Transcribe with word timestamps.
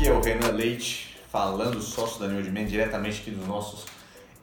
Aqui 0.00 0.08
é 0.08 0.12
o 0.14 0.20
Renan 0.22 0.52
Leite, 0.52 1.14
falando 1.30 1.78
sócio 1.82 2.18
da 2.18 2.26
Newdman, 2.26 2.64
diretamente 2.64 3.20
aqui 3.20 3.30
dos 3.32 3.46
nossos 3.46 3.84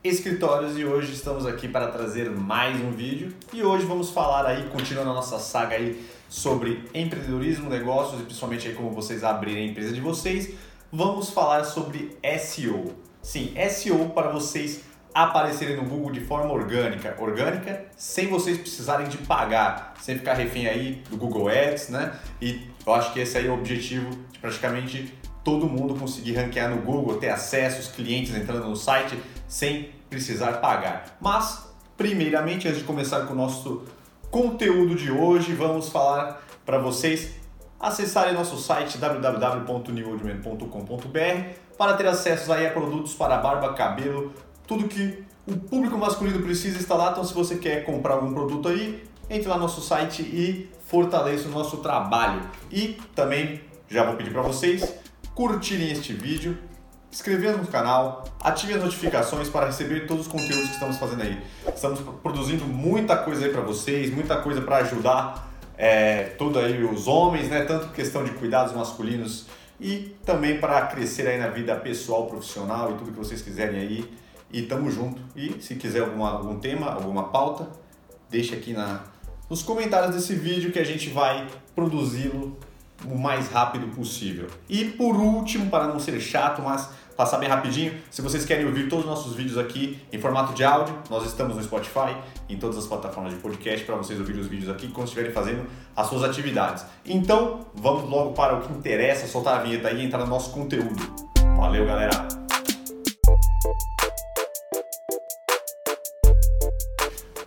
escritórios 0.03 0.77
e 0.77 0.85
hoje 0.85 1.13
estamos 1.13 1.47
aqui 1.47 1.67
para 1.67 1.87
trazer 1.87 2.29
mais 2.29 2.79
um 2.79 2.91
vídeo 2.91 3.33
e 3.51 3.63
hoje 3.63 3.83
vamos 3.83 4.11
falar 4.11 4.45
aí, 4.45 4.69
continuando 4.69 5.09
a 5.09 5.13
nossa 5.15 5.39
saga 5.39 5.75
aí 5.75 5.99
sobre 6.29 6.87
empreendedorismo, 6.93 7.71
negócios 7.71 8.21
e 8.21 8.25
principalmente 8.25 8.67
aí 8.67 8.75
como 8.75 8.91
vocês 8.91 9.23
abrirem 9.23 9.67
a 9.67 9.71
empresa 9.71 9.91
de 9.91 9.99
vocês, 9.99 10.53
vamos 10.91 11.31
falar 11.31 11.63
sobre 11.63 12.15
SEO. 12.39 12.93
Sim, 13.23 13.55
SEO 13.67 14.09
para 14.09 14.29
vocês 14.29 14.83
aparecerem 15.11 15.75
no 15.75 15.85
Google 15.85 16.11
de 16.11 16.21
forma 16.21 16.53
orgânica, 16.53 17.15
orgânica, 17.17 17.83
sem 17.97 18.27
vocês 18.27 18.59
precisarem 18.59 19.07
de 19.07 19.17
pagar, 19.17 19.95
sem 19.99 20.19
ficar 20.19 20.35
refém 20.35 20.67
aí 20.67 21.01
do 21.09 21.17
Google 21.17 21.49
Ads, 21.49 21.89
né? 21.89 22.13
E 22.39 22.69
eu 22.85 22.93
acho 22.93 23.11
que 23.11 23.19
esse 23.19 23.35
aí 23.35 23.47
é 23.47 23.49
o 23.49 23.55
objetivo 23.55 24.11
de 24.31 24.37
praticamente 24.37 25.16
todo 25.47 25.65
mundo 25.65 25.95
conseguir 25.95 26.33
ranquear 26.33 26.69
no 26.69 26.81
Google, 26.81 27.15
ter 27.15 27.29
acesso, 27.29 27.79
os 27.79 27.87
clientes 27.87 28.35
entrando 28.35 28.67
no 28.67 28.75
site 28.75 29.17
sem 29.47 29.91
precisar 30.09 30.59
pagar. 30.59 31.17
Mas, 31.21 31.69
primeiramente, 31.95 32.67
antes 32.67 32.79
de 32.79 32.85
começar 32.85 33.21
com 33.21 33.31
o 33.31 33.35
nosso 33.37 33.85
conteúdo 34.29 34.93
de 34.93 35.09
hoje, 35.09 35.53
vamos 35.53 35.87
falar 35.87 36.45
para 36.65 36.79
vocês 36.79 37.31
acessarem 37.79 38.33
nosso 38.33 38.57
site 38.57 38.97
www.newoldman.com.br 38.97 41.77
para 41.77 41.93
ter 41.93 42.07
acesso 42.07 42.51
aí 42.51 42.67
a 42.67 42.71
produtos 42.71 43.13
para 43.13 43.37
barba, 43.37 43.73
cabelo, 43.73 44.33
tudo 44.67 44.89
que 44.89 45.23
o 45.47 45.55
público 45.55 45.97
masculino 45.97 46.41
precisa 46.41 46.77
está 46.77 46.93
lá. 46.93 47.11
Então, 47.11 47.23
se 47.23 47.33
você 47.33 47.55
quer 47.55 47.85
comprar 47.85 48.15
algum 48.15 48.33
produto 48.33 48.67
aí, 48.67 49.01
entre 49.29 49.47
lá 49.47 49.55
no 49.55 49.61
nosso 49.61 49.79
site 49.79 50.23
e 50.23 50.69
fortaleça 50.87 51.47
o 51.47 51.51
nosso 51.51 51.77
trabalho. 51.77 52.41
E 52.69 52.97
também 53.15 53.61
já 53.87 54.03
vou 54.03 54.17
pedir 54.17 54.31
para 54.31 54.41
vocês 54.41 55.06
curtirem 55.37 55.91
este 55.91 56.13
vídeo, 56.13 56.57
inscrever 57.11 57.55
no 57.55 57.67
canal, 57.67 58.25
ative 58.41 58.73
as 58.73 58.81
notificações 58.83 59.47
para 59.47 59.67
receber 59.67 60.07
todos 60.07 60.25
os 60.25 60.31
conteúdos 60.31 60.65
que 60.65 60.73
estamos 60.73 60.97
fazendo 60.97 61.21
aí. 61.21 61.39
Estamos 61.67 61.99
produzindo 62.23 62.65
muita 62.65 63.15
coisa 63.15 63.45
aí 63.45 63.51
para 63.51 63.61
vocês, 63.61 64.11
muita 64.11 64.37
coisa 64.37 64.61
para 64.61 64.77
ajudar 64.77 65.47
é, 65.77 66.23
tudo 66.39 66.57
aí 66.57 66.83
os 66.83 67.07
homens, 67.07 67.49
né? 67.49 67.65
Tanto 67.65 67.89
questão 67.89 68.23
de 68.23 68.31
cuidados 68.31 68.73
masculinos 68.73 69.45
e 69.79 70.15
também 70.25 70.59
para 70.59 70.87
crescer 70.87 71.27
aí 71.27 71.37
na 71.37 71.49
vida 71.49 71.75
pessoal, 71.75 72.25
profissional 72.25 72.93
e 72.93 72.95
tudo 72.95 73.11
que 73.11 73.19
vocês 73.19 73.39
quiserem 73.39 73.79
aí. 73.79 74.11
E 74.51 74.63
tamo 74.63 74.89
junto. 74.89 75.21
E 75.35 75.61
se 75.61 75.75
quiser 75.75 75.99
alguma, 75.99 76.31
algum 76.31 76.57
tema, 76.59 76.91
alguma 76.91 77.25
pauta, 77.25 77.69
deixa 78.27 78.55
aqui 78.55 78.73
na, 78.73 79.03
nos 79.47 79.61
comentários 79.61 80.15
desse 80.15 80.33
vídeo 80.33 80.71
que 80.71 80.79
a 80.79 80.83
gente 80.83 81.09
vai 81.09 81.45
produzi-lo 81.75 82.57
o 83.05 83.17
mais 83.17 83.49
rápido 83.49 83.87
possível. 83.95 84.47
E 84.69 84.85
por 84.85 85.15
último, 85.15 85.69
para 85.69 85.87
não 85.87 85.99
ser 85.99 86.19
chato, 86.19 86.61
mas 86.61 86.89
passar 87.15 87.37
bem 87.37 87.49
rapidinho, 87.49 87.93
se 88.11 88.21
vocês 88.21 88.45
querem 88.45 88.65
ouvir 88.65 88.87
todos 88.87 89.05
os 89.05 89.09
nossos 89.09 89.33
vídeos 89.35 89.57
aqui 89.57 89.99
em 90.13 90.19
formato 90.19 90.53
de 90.53 90.63
áudio, 90.63 90.95
nós 91.09 91.25
estamos 91.25 91.55
no 91.55 91.63
Spotify, 91.63 92.15
em 92.47 92.57
todas 92.57 92.77
as 92.77 92.85
plataformas 92.85 93.33
de 93.33 93.39
podcast 93.39 93.83
para 93.85 93.95
vocês 93.95 94.19
ouvirem 94.19 94.41
os 94.41 94.47
vídeos 94.47 94.69
aqui 94.69 94.87
quando 94.89 95.07
estiverem 95.07 95.31
fazendo 95.31 95.65
as 95.95 96.07
suas 96.07 96.23
atividades. 96.23 96.85
Então, 97.05 97.65
vamos 97.73 98.09
logo 98.09 98.33
para 98.33 98.55
o 98.55 98.61
que 98.61 98.71
interessa, 98.71 99.25
soltar 99.27 99.59
a 99.59 99.63
vinheta 99.63 99.91
e 99.91 100.05
entrar 100.05 100.19
no 100.19 100.27
nosso 100.27 100.51
conteúdo. 100.51 101.01
Valeu, 101.57 101.85
galera! 101.85 102.27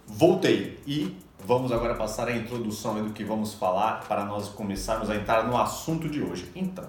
Voltei 0.07 0.79
e 0.87 1.17
vamos 1.45 1.73
agora 1.73 1.95
passar 1.95 2.29
a 2.29 2.37
introdução 2.37 3.03
do 3.03 3.13
que 3.13 3.25
vamos 3.25 3.55
falar 3.55 4.05
para 4.07 4.25
nós 4.25 4.49
começarmos 4.49 5.11
a 5.11 5.17
entrar 5.17 5.47
no 5.47 5.57
assunto 5.57 6.09
de 6.09 6.23
hoje. 6.23 6.51
Então, 6.55 6.85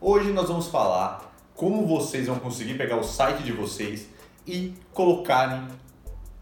hoje 0.00 0.32
nós 0.32 0.48
vamos 0.48 0.68
falar 0.68 1.32
como 1.54 1.86
vocês 1.86 2.26
vão 2.26 2.38
conseguir 2.38 2.74
pegar 2.74 2.96
o 2.96 3.02
site 3.02 3.42
de 3.42 3.52
vocês 3.52 4.08
e 4.46 4.74
colocarem, 4.92 5.68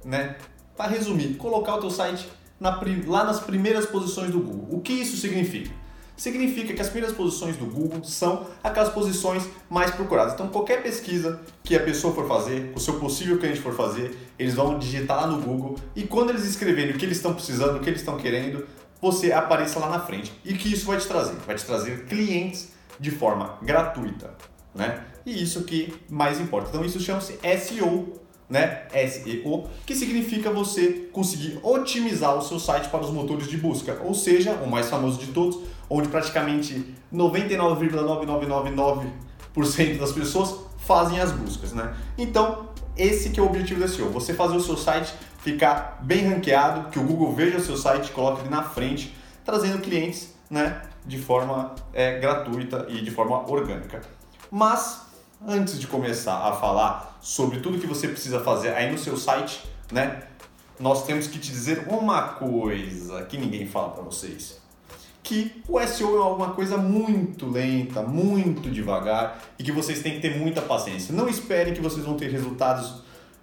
né, 0.04 0.36
para 0.76 0.90
resumir, 0.90 1.34
colocar 1.36 1.76
o 1.76 1.80
teu 1.80 1.90
site 1.90 2.28
na, 2.60 2.80
lá 3.06 3.24
nas 3.24 3.40
primeiras 3.40 3.86
posições 3.86 4.30
do 4.30 4.40
Google. 4.40 4.78
O 4.78 4.80
que 4.80 4.92
isso 4.92 5.16
significa? 5.16 5.70
Significa 6.18 6.74
que 6.74 6.82
as 6.82 6.88
primeiras 6.88 7.16
posições 7.16 7.56
do 7.56 7.64
Google 7.64 8.02
são 8.04 8.46
aquelas 8.62 8.90
posições 8.90 9.48
mais 9.70 9.90
procuradas. 9.92 10.34
Então, 10.34 10.48
qualquer 10.48 10.82
pesquisa 10.82 11.40
que 11.62 11.74
a 11.74 11.80
pessoa 11.80 12.12
for 12.12 12.26
fazer, 12.26 12.72
o 12.74 12.80
seu 12.80 12.98
possível 12.98 13.38
cliente 13.38 13.60
for 13.60 13.72
fazer, 13.72 14.14
eles 14.38 14.54
vão 14.54 14.78
digitar 14.78 15.16
lá 15.16 15.26
no 15.28 15.40
Google 15.40 15.76
e 15.94 16.02
quando 16.02 16.30
eles 16.30 16.44
escreverem 16.44 16.94
o 16.94 16.98
que 16.98 17.06
eles 17.06 17.16
estão 17.16 17.32
precisando, 17.32 17.76
o 17.76 17.80
que 17.80 17.88
eles 17.88 18.00
estão 18.00 18.16
querendo, 18.18 18.66
você 19.00 19.32
apareça 19.32 19.78
lá 19.78 19.88
na 19.88 20.00
frente. 20.00 20.32
E 20.44 20.54
que 20.54 20.72
isso 20.72 20.86
vai 20.86 20.98
te 20.98 21.06
trazer? 21.06 21.36
Vai 21.46 21.54
te 21.54 21.64
trazer 21.64 22.04
clientes 22.06 22.72
de 22.98 23.12
forma 23.12 23.56
gratuita, 23.62 24.34
né? 24.74 25.04
E 25.24 25.40
isso 25.42 25.62
que 25.62 25.94
mais 26.10 26.40
importa. 26.40 26.70
Então, 26.70 26.84
isso 26.84 26.98
chama-se 26.98 27.38
SEO 27.60 28.27
né? 28.48 28.84
SEO, 28.90 29.68
que 29.84 29.94
significa 29.94 30.50
você 30.50 31.08
conseguir 31.12 31.58
otimizar 31.62 32.34
o 32.36 32.42
seu 32.42 32.58
site 32.58 32.88
para 32.88 33.00
os 33.00 33.10
motores 33.10 33.48
de 33.48 33.58
busca, 33.58 33.98
ou 34.02 34.14
seja, 34.14 34.52
o 34.54 34.70
mais 34.70 34.88
famoso 34.88 35.18
de 35.18 35.26
todos, 35.28 35.58
onde 35.90 36.08
praticamente 36.08 36.94
99,9999% 37.12 39.98
das 39.98 40.12
pessoas 40.12 40.54
fazem 40.78 41.20
as 41.20 41.32
buscas, 41.32 41.72
né? 41.72 41.94
Então, 42.16 42.68
esse 42.96 43.30
que 43.30 43.38
é 43.38 43.42
o 43.42 43.46
objetivo 43.46 43.80
da 43.80 43.88
SEO, 43.88 44.10
você 44.10 44.32
fazer 44.32 44.56
o 44.56 44.60
seu 44.60 44.76
site 44.76 45.12
ficar 45.38 45.98
bem 46.02 46.28
ranqueado, 46.28 46.90
que 46.90 46.98
o 46.98 47.02
Google 47.02 47.32
veja 47.32 47.58
o 47.58 47.60
seu 47.60 47.76
site, 47.76 48.10
coloque 48.10 48.42
ele 48.42 48.50
na 48.50 48.62
frente, 48.62 49.16
trazendo 49.44 49.80
clientes, 49.80 50.34
né, 50.50 50.82
de 51.06 51.18
forma 51.18 51.74
é, 51.92 52.18
gratuita 52.18 52.86
e 52.88 53.02
de 53.02 53.10
forma 53.10 53.48
orgânica. 53.48 54.00
Mas 54.50 55.06
antes 55.46 55.78
de 55.78 55.86
começar 55.86 56.48
a 56.48 56.52
falar 56.52 57.17
sobre 57.28 57.60
tudo 57.60 57.78
que 57.78 57.86
você 57.86 58.08
precisa 58.08 58.40
fazer 58.40 58.70
aí 58.70 58.90
no 58.90 58.96
seu 58.96 59.14
site, 59.14 59.62
né, 59.92 60.22
nós 60.80 61.04
temos 61.04 61.26
que 61.26 61.38
te 61.38 61.50
dizer 61.50 61.86
uma 61.86 62.22
coisa 62.22 63.22
que 63.26 63.36
ninguém 63.36 63.66
fala 63.66 63.90
para 63.90 64.02
vocês. 64.02 64.58
Que 65.22 65.62
o 65.68 65.78
SEO 65.78 66.16
é 66.16 66.22
alguma 66.22 66.54
coisa 66.54 66.78
muito 66.78 67.44
lenta, 67.44 68.00
muito 68.00 68.70
devagar 68.70 69.42
e 69.58 69.62
que 69.62 69.70
vocês 69.70 70.00
têm 70.00 70.14
que 70.14 70.20
ter 70.20 70.38
muita 70.38 70.62
paciência. 70.62 71.14
Não 71.14 71.28
esperem 71.28 71.74
que 71.74 71.82
vocês 71.82 72.06
vão 72.06 72.16
ter 72.16 72.30
resultados 72.30 73.02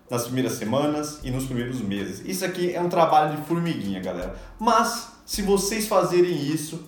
nas 0.09 0.23
primeiras 0.23 0.53
semanas 0.53 1.19
e 1.23 1.29
nos 1.29 1.45
primeiros 1.45 1.79
meses. 1.79 2.23
Isso 2.25 2.43
aqui 2.43 2.73
é 2.73 2.81
um 2.81 2.89
trabalho 2.89 3.37
de 3.37 3.45
formiguinha, 3.45 3.99
galera. 3.99 4.35
Mas 4.57 5.11
se 5.27 5.43
vocês 5.43 5.87
fazerem 5.87 6.35
isso, 6.35 6.83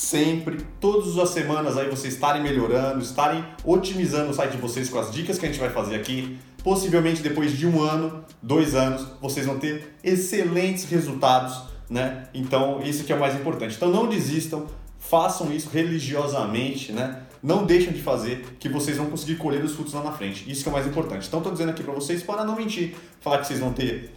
sempre, 0.00 0.64
todas 0.80 1.18
as 1.18 1.28
semanas 1.28 1.76
aí 1.76 1.90
vocês 1.90 2.14
estarem 2.14 2.42
melhorando, 2.42 3.02
estarem 3.02 3.44
otimizando 3.62 4.30
o 4.30 4.34
site 4.34 4.52
de 4.52 4.56
vocês 4.56 4.88
com 4.88 4.98
as 4.98 5.12
dicas 5.12 5.38
que 5.38 5.44
a 5.44 5.48
gente 5.48 5.60
vai 5.60 5.68
fazer 5.68 5.94
aqui. 5.94 6.38
Possivelmente 6.64 7.20
depois 7.20 7.56
de 7.56 7.66
um 7.66 7.82
ano, 7.82 8.24
dois 8.42 8.74
anos, 8.74 9.06
vocês 9.20 9.44
vão 9.44 9.58
ter 9.58 9.94
excelentes 10.02 10.84
resultados, 10.84 11.64
né? 11.88 12.28
Então 12.32 12.80
isso 12.82 13.04
que 13.04 13.12
é 13.12 13.14
o 13.14 13.20
mais 13.20 13.34
importante. 13.34 13.76
Então 13.76 13.90
não 13.90 14.08
desistam, 14.08 14.66
façam 14.98 15.52
isso 15.52 15.68
religiosamente, 15.68 16.92
né? 16.92 17.22
Não 17.42 17.66
deixem 17.66 17.92
de 17.92 18.00
fazer, 18.00 18.56
que 18.58 18.70
vocês 18.70 18.96
vão 18.96 19.06
conseguir 19.06 19.36
colher 19.36 19.62
os 19.62 19.74
frutos 19.74 19.92
lá 19.92 20.02
na 20.02 20.12
frente. 20.12 20.50
Isso 20.50 20.62
que 20.62 20.68
é 20.68 20.72
o 20.72 20.74
mais 20.74 20.86
importante. 20.86 21.28
Então 21.28 21.40
estou 21.40 21.52
dizendo 21.52 21.70
aqui 21.70 21.82
para 21.82 21.92
vocês 21.92 22.22
para 22.22 22.42
não 22.42 22.56
mentir, 22.56 22.94
falar 23.20 23.38
que 23.38 23.46
vocês 23.46 23.60
vão 23.60 23.72
ter 23.74 24.14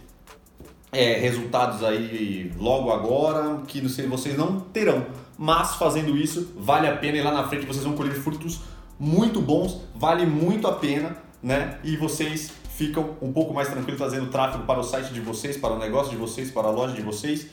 é, 0.90 1.18
resultados 1.18 1.84
aí 1.84 2.50
logo 2.58 2.90
agora, 2.90 3.62
que 3.66 3.82
vocês 3.82 4.36
não 4.36 4.60
terão 4.60 5.23
mas 5.38 5.74
fazendo 5.76 6.16
isso 6.16 6.52
vale 6.56 6.86
a 6.86 6.96
pena 6.96 7.18
e 7.18 7.22
lá 7.22 7.32
na 7.32 7.48
frente 7.48 7.66
vocês 7.66 7.84
vão 7.84 7.94
colher 7.94 8.14
frutos 8.14 8.60
muito 8.98 9.40
bons, 9.40 9.80
vale 9.94 10.24
muito 10.24 10.66
a 10.66 10.72
pena, 10.72 11.16
né? 11.42 11.78
E 11.82 11.96
vocês 11.96 12.52
ficam 12.76 13.16
um 13.20 13.32
pouco 13.32 13.52
mais 13.52 13.68
tranquilos 13.68 13.98
fazendo 13.98 14.30
tráfego 14.30 14.64
para 14.64 14.80
o 14.80 14.82
site 14.82 15.12
de 15.12 15.20
vocês, 15.20 15.56
para 15.56 15.74
o 15.74 15.78
negócio 15.78 16.10
de 16.10 16.16
vocês, 16.16 16.50
para 16.50 16.68
a 16.68 16.70
loja 16.70 16.94
de 16.94 17.02
vocês, 17.02 17.46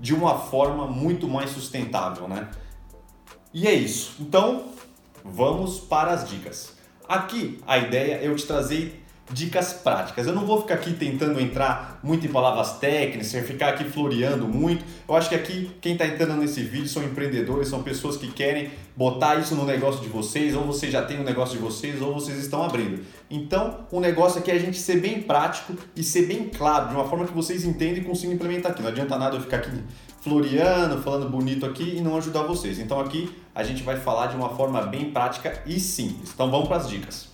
de 0.00 0.14
uma 0.14 0.38
forma 0.38 0.86
muito 0.86 1.28
mais 1.28 1.50
sustentável, 1.50 2.28
né? 2.28 2.48
E 3.52 3.68
é 3.68 3.72
isso. 3.72 4.16
Então, 4.20 4.64
vamos 5.24 5.78
para 5.78 6.12
as 6.12 6.28
dicas. 6.28 6.74
Aqui 7.08 7.60
a 7.66 7.78
ideia 7.78 8.14
é 8.14 8.26
eu 8.26 8.34
te 8.34 8.46
trazer 8.46 9.03
dicas 9.32 9.72
práticas. 9.72 10.26
Eu 10.26 10.34
não 10.34 10.46
vou 10.46 10.60
ficar 10.60 10.74
aqui 10.74 10.92
tentando 10.92 11.40
entrar 11.40 11.98
muito 12.02 12.26
em 12.26 12.30
palavras 12.30 12.78
técnicas, 12.78 13.32
ficar 13.46 13.70
aqui 13.70 13.84
floreando 13.84 14.46
muito. 14.46 14.84
Eu 15.08 15.14
acho 15.14 15.28
que 15.28 15.34
aqui 15.34 15.70
quem 15.80 15.94
está 15.94 16.06
entrando 16.06 16.36
nesse 16.36 16.62
vídeo 16.62 16.88
são 16.88 17.02
empreendedores, 17.02 17.68
são 17.68 17.82
pessoas 17.82 18.16
que 18.16 18.30
querem 18.30 18.70
botar 18.96 19.36
isso 19.36 19.54
no 19.54 19.64
negócio 19.64 20.02
de 20.02 20.08
vocês, 20.08 20.54
ou 20.54 20.64
vocês 20.64 20.92
já 20.92 21.02
têm 21.02 21.18
um 21.20 21.24
negócio 21.24 21.56
de 21.56 21.62
vocês, 21.62 22.00
ou 22.00 22.12
vocês 22.14 22.38
estão 22.38 22.62
abrindo. 22.62 23.02
Então, 23.30 23.86
o 23.90 23.98
negócio 23.98 24.38
aqui 24.38 24.50
é 24.50 24.54
a 24.54 24.58
gente 24.58 24.78
ser 24.78 25.00
bem 25.00 25.22
prático 25.22 25.74
e 25.96 26.02
ser 26.02 26.26
bem 26.26 26.48
claro, 26.48 26.88
de 26.88 26.94
uma 26.94 27.08
forma 27.08 27.26
que 27.26 27.32
vocês 27.32 27.64
entendem 27.64 28.02
e 28.02 28.04
consigam 28.04 28.34
implementar 28.34 28.72
aqui. 28.72 28.82
Não 28.82 28.90
adianta 28.90 29.18
nada 29.18 29.36
eu 29.36 29.40
ficar 29.40 29.56
aqui 29.56 29.70
floreando, 30.20 31.02
falando 31.02 31.28
bonito 31.28 31.66
aqui 31.66 31.96
e 31.96 32.00
não 32.00 32.16
ajudar 32.16 32.42
vocês. 32.42 32.78
Então 32.78 33.00
aqui 33.00 33.30
a 33.54 33.62
gente 33.62 33.82
vai 33.82 33.96
falar 33.96 34.28
de 34.28 34.36
uma 34.36 34.50
forma 34.50 34.80
bem 34.82 35.10
prática 35.10 35.62
e 35.66 35.78
simples. 35.80 36.30
Então 36.32 36.50
vamos 36.50 36.68
para 36.68 36.78
as 36.78 36.88
dicas. 36.88 37.28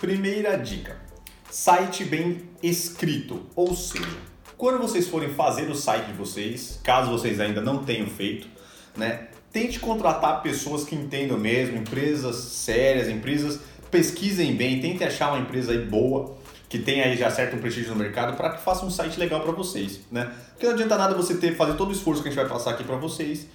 Primeira 0.00 0.56
dica 0.56 1.11
Site 1.52 2.06
bem 2.06 2.48
escrito, 2.62 3.42
ou 3.54 3.76
seja, 3.76 4.16
quando 4.56 4.78
vocês 4.78 5.06
forem 5.06 5.28
fazer 5.34 5.70
o 5.70 5.74
site 5.74 6.06
de 6.06 6.14
vocês, 6.14 6.80
caso 6.82 7.10
vocês 7.10 7.38
ainda 7.38 7.60
não 7.60 7.84
tenham 7.84 8.06
feito, 8.06 8.48
né, 8.96 9.28
tente 9.52 9.78
contratar 9.78 10.42
pessoas 10.42 10.82
que 10.82 10.94
entendam 10.94 11.36
mesmo, 11.36 11.76
empresas 11.76 12.36
sérias, 12.36 13.06
empresas 13.06 13.60
pesquisem 13.90 14.56
bem, 14.56 14.80
tente 14.80 15.04
achar 15.04 15.28
uma 15.28 15.40
empresa 15.40 15.78
boa 15.78 16.38
que 16.70 16.78
tem 16.78 17.02
aí 17.02 17.18
já 17.18 17.30
certo 17.30 17.58
prestígio 17.58 17.90
no 17.90 17.96
mercado 17.96 18.34
para 18.34 18.52
que 18.52 18.62
faça 18.62 18.86
um 18.86 18.90
site 18.90 19.20
legal 19.20 19.42
para 19.42 19.52
vocês, 19.52 20.00
né? 20.10 20.32
Porque 20.52 20.64
não 20.64 20.72
adianta 20.72 20.96
nada 20.96 21.14
você 21.14 21.34
ter 21.36 21.54
fazer 21.54 21.74
todo 21.74 21.90
o 21.90 21.92
esforço 21.92 22.22
que 22.22 22.28
a 22.28 22.32
gente 22.32 22.40
vai 22.40 22.48
passar 22.48 22.70
aqui 22.70 22.82
para 22.82 22.96
vocês 22.96 23.46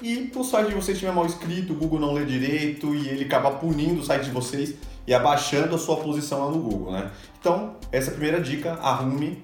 e 0.00 0.32
o 0.34 0.44
site 0.44 0.68
de 0.68 0.74
vocês 0.74 0.96
estiver 0.96 1.12
mal 1.12 1.26
escrito, 1.26 1.72
o 1.72 1.76
Google 1.76 2.00
não 2.00 2.12
lê 2.12 2.24
direito 2.24 2.94
e 2.94 3.08
ele 3.08 3.24
acabar 3.24 3.52
punindo 3.52 4.00
o 4.00 4.04
site 4.04 4.24
de 4.24 4.30
vocês 4.30 4.74
e 5.06 5.12
abaixando 5.12 5.74
a 5.74 5.78
sua 5.78 5.96
posição 5.96 6.44
lá 6.44 6.50
no 6.50 6.58
Google, 6.60 6.92
né? 6.92 7.10
Então, 7.38 7.76
essa 7.90 8.10
é 8.10 8.12
a 8.12 8.14
primeira 8.14 8.40
dica, 8.40 8.74
arrume 8.74 9.42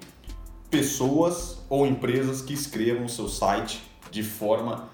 pessoas 0.69 1.59
ou 1.69 1.85
empresas 1.85 2.41
que 2.41 2.53
escrevam 2.53 3.05
o 3.05 3.09
seu 3.09 3.27
site 3.27 3.83
de 4.11 4.23
forma 4.23 4.89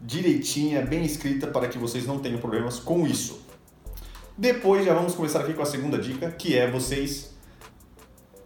direitinha, 0.00 0.82
bem 0.82 1.04
escrita, 1.04 1.46
para 1.46 1.68
que 1.68 1.78
vocês 1.78 2.06
não 2.06 2.18
tenham 2.18 2.38
problemas 2.38 2.78
com 2.78 3.06
isso. 3.06 3.40
Depois 4.36 4.84
já 4.84 4.94
vamos 4.94 5.14
começar 5.14 5.40
aqui 5.40 5.52
com 5.52 5.62
a 5.62 5.66
segunda 5.66 5.98
dica, 5.98 6.30
que 6.30 6.56
é 6.56 6.70
vocês 6.70 7.34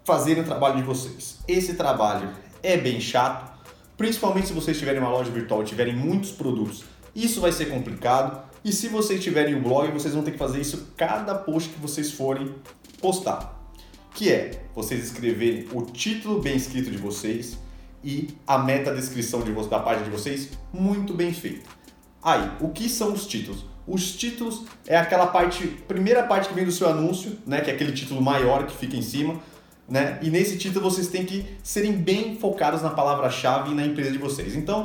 fazerem 0.04 0.42
o 0.42 0.46
trabalho 0.46 0.76
de 0.76 0.82
vocês. 0.82 1.38
Esse 1.46 1.74
trabalho 1.74 2.30
é 2.62 2.76
bem 2.76 3.00
chato, 3.00 3.51
principalmente 4.02 4.48
se 4.48 4.52
vocês 4.52 4.76
tiverem 4.76 5.00
uma 5.00 5.10
loja 5.10 5.30
virtual 5.30 5.62
e 5.62 5.64
tiverem 5.64 5.94
muitos 5.94 6.32
produtos. 6.32 6.82
Isso 7.14 7.40
vai 7.40 7.52
ser 7.52 7.66
complicado. 7.66 8.42
E 8.64 8.72
se 8.72 8.88
vocês 8.88 9.22
tiverem 9.22 9.54
um 9.54 9.62
blog, 9.62 9.92
vocês 9.92 10.12
vão 10.12 10.24
ter 10.24 10.32
que 10.32 10.38
fazer 10.38 10.60
isso 10.60 10.88
cada 10.96 11.36
post 11.36 11.68
que 11.68 11.78
vocês 11.78 12.10
forem 12.10 12.52
postar. 13.00 13.62
Que 14.12 14.32
é 14.32 14.64
vocês 14.74 15.04
escreverem 15.04 15.68
o 15.72 15.82
título 15.82 16.42
bem 16.42 16.56
escrito 16.56 16.90
de 16.90 16.96
vocês 16.96 17.56
e 18.02 18.30
a 18.44 18.58
meta 18.58 18.92
descrição 18.92 19.40
de, 19.40 19.52
da 19.68 19.78
página 19.78 20.06
de 20.06 20.10
vocês 20.10 20.48
muito 20.72 21.14
bem 21.14 21.32
feita. 21.32 21.70
Aí, 22.20 22.50
o 22.60 22.70
que 22.70 22.88
são 22.88 23.12
os 23.12 23.24
títulos? 23.24 23.64
Os 23.86 24.16
títulos 24.16 24.64
é 24.84 24.96
aquela 24.96 25.28
parte, 25.28 25.64
primeira 25.86 26.24
parte 26.24 26.48
que 26.48 26.54
vem 26.54 26.64
do 26.64 26.72
seu 26.72 26.88
anúncio, 26.88 27.38
né, 27.46 27.60
que 27.60 27.70
é 27.70 27.74
aquele 27.74 27.92
título 27.92 28.20
maior 28.20 28.66
que 28.66 28.76
fica 28.76 28.96
em 28.96 29.02
cima, 29.02 29.40
né? 29.88 30.18
E 30.22 30.30
nesse 30.30 30.56
título 30.56 30.90
vocês 30.90 31.08
têm 31.08 31.24
que 31.24 31.46
serem 31.62 31.92
bem 31.92 32.36
focados 32.36 32.82
na 32.82 32.90
palavra-chave 32.90 33.72
e 33.72 33.74
na 33.74 33.84
empresa 33.84 34.10
de 34.10 34.18
vocês. 34.18 34.54
Então, 34.54 34.82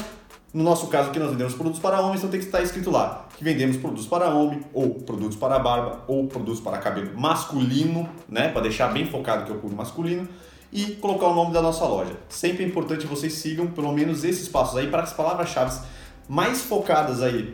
no 0.54 0.64
nosso 0.64 0.88
caso 0.88 1.10
aqui 1.10 1.20
nós 1.20 1.32
vendemos 1.32 1.54
produtos 1.54 1.80
para 1.80 2.02
homens, 2.02 2.20
então 2.20 2.30
tem 2.30 2.40
que 2.40 2.46
estar 2.46 2.62
escrito 2.62 2.90
lá 2.90 3.28
que 3.38 3.44
vendemos 3.44 3.78
produtos 3.78 4.08
para 4.08 4.30
homem, 4.30 4.62
ou 4.74 4.96
produtos 4.96 5.38
para 5.38 5.60
barba, 5.60 6.04
ou 6.08 6.26
produtos 6.28 6.60
para 6.60 6.78
cabelo 6.80 7.18
masculino, 7.20 8.10
né? 8.28 8.50
Para 8.50 8.64
deixar 8.64 8.92
bem 8.92 9.06
focado 9.06 9.46
que 9.46 9.52
é 9.52 9.56
o 9.56 9.60
público 9.60 9.78
masculino 9.78 10.28
e 10.72 10.96
colocar 10.96 11.28
o 11.28 11.36
nome 11.36 11.54
da 11.54 11.62
nossa 11.62 11.86
loja. 11.86 12.18
Sempre 12.30 12.64
é 12.64 12.68
importante 12.68 13.02
que 13.02 13.08
vocês 13.08 13.34
sigam 13.34 13.68
pelo 13.68 13.92
menos 13.92 14.24
esses 14.24 14.48
passos 14.48 14.78
aí 14.78 14.88
para 14.88 15.04
as 15.04 15.14
palavras-chave 15.14 15.80
mais 16.28 16.62
focadas 16.62 17.22
aí 17.22 17.54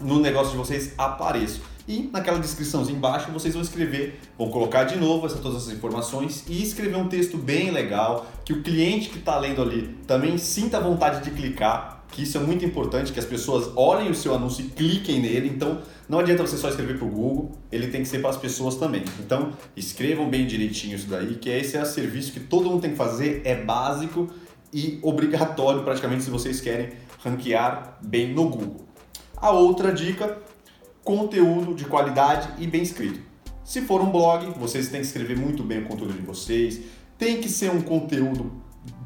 no 0.00 0.20
negócio 0.20 0.52
de 0.52 0.58
vocês 0.58 0.92
apareçam. 0.98 1.60
E 1.88 2.08
naquela 2.12 2.38
descriçãozinha 2.38 2.96
embaixo 2.96 3.30
vocês 3.30 3.54
vão 3.54 3.62
escrever, 3.62 4.18
vão 4.36 4.50
colocar 4.50 4.84
de 4.84 4.96
novo 4.96 5.26
essas, 5.26 5.40
todas 5.40 5.62
essas 5.62 5.72
informações 5.72 6.44
e 6.48 6.60
escrever 6.60 6.96
um 6.96 7.08
texto 7.08 7.36
bem 7.36 7.70
legal, 7.70 8.26
que 8.44 8.52
o 8.52 8.62
cliente 8.62 9.08
que 9.08 9.18
está 9.18 9.38
lendo 9.38 9.62
ali 9.62 9.96
também 10.06 10.36
sinta 10.36 10.80
vontade 10.80 11.22
de 11.22 11.30
clicar, 11.30 12.04
que 12.10 12.22
isso 12.22 12.36
é 12.38 12.40
muito 12.40 12.64
importante, 12.64 13.12
que 13.12 13.20
as 13.20 13.24
pessoas 13.24 13.70
olhem 13.76 14.10
o 14.10 14.14
seu 14.14 14.34
anúncio 14.34 14.64
e 14.64 14.68
cliquem 14.68 15.20
nele. 15.20 15.48
Então 15.48 15.80
não 16.08 16.18
adianta 16.18 16.44
você 16.44 16.56
só 16.56 16.68
escrever 16.68 16.98
para 16.98 17.06
o 17.06 17.10
Google, 17.10 17.52
ele 17.70 17.86
tem 17.86 18.02
que 18.02 18.08
ser 18.08 18.18
para 18.18 18.30
as 18.30 18.36
pessoas 18.36 18.74
também. 18.74 19.04
Então 19.20 19.52
escrevam 19.76 20.28
bem 20.28 20.44
direitinho 20.44 20.96
isso 20.96 21.06
daí, 21.06 21.36
que 21.36 21.48
esse 21.48 21.76
é 21.76 21.82
o 21.82 21.86
serviço 21.86 22.32
que 22.32 22.40
todo 22.40 22.68
mundo 22.68 22.80
tem 22.80 22.90
que 22.90 22.96
fazer, 22.96 23.42
é 23.44 23.54
básico 23.54 24.28
e 24.72 24.98
obrigatório 25.02 25.84
praticamente 25.84 26.24
se 26.24 26.30
vocês 26.30 26.60
querem 26.60 26.90
ranquear 27.22 27.96
bem 28.02 28.34
no 28.34 28.48
Google. 28.48 28.86
A 29.36 29.50
outra 29.50 29.92
dica 29.92 30.38
conteúdo 31.06 31.72
de 31.72 31.84
qualidade 31.84 32.48
e 32.58 32.66
bem 32.66 32.82
escrito. 32.82 33.20
Se 33.62 33.80
for 33.82 34.00
um 34.00 34.10
blog, 34.10 34.52
vocês 34.58 34.88
têm 34.88 35.00
que 35.00 35.06
escrever 35.06 35.38
muito 35.38 35.62
bem 35.62 35.78
o 35.78 35.84
conteúdo 35.86 36.12
de 36.12 36.20
vocês, 36.20 36.80
tem 37.16 37.40
que 37.40 37.48
ser 37.48 37.70
um 37.70 37.80
conteúdo 37.80 38.50